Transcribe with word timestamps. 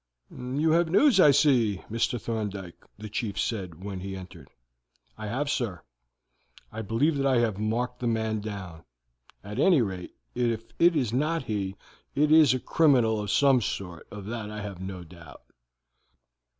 "You 0.35 0.71
have 0.71 0.89
news, 0.89 1.19
I 1.19 1.29
see, 1.29 1.83
Mr. 1.87 2.19
Thorndyke," 2.19 2.85
the 2.97 3.07
chief 3.07 3.37
said 3.39 3.83
when 3.83 3.99
he 3.99 4.15
entered. 4.15 4.49
"I 5.15 5.27
have, 5.27 5.47
sir; 5.47 5.83
I 6.71 6.81
believe 6.81 7.17
that 7.17 7.27
I 7.27 7.37
have 7.37 7.59
marked 7.59 7.99
the 7.99 8.07
man 8.07 8.39
down; 8.39 8.83
at 9.43 9.59
any 9.59 9.83
rate, 9.83 10.15
if 10.33 10.63
it 10.79 10.95
is 10.95 11.13
not 11.13 11.43
he, 11.43 11.75
it 12.15 12.31
is 12.31 12.51
a 12.55 12.59
criminal 12.59 13.21
of 13.21 13.29
some 13.29 13.61
sort 13.61 14.07
of 14.09 14.25
that 14.25 14.49
I 14.49 14.61
have 14.61 14.81
no 14.81 15.03
doubt." 15.03 15.43